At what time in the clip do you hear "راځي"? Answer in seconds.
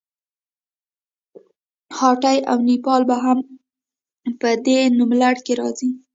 5.61-5.89